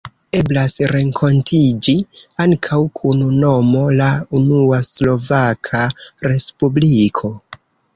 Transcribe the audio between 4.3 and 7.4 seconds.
unua Slovaka Respubliko.